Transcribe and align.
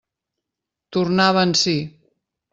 Tornava 0.97 1.45
en 1.49 1.53
si. 1.61 1.77